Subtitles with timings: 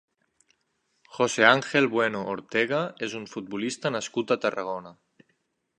[1.17, 4.99] José Ángel Bueno Ortega és un futbolista nascut a Tarragona.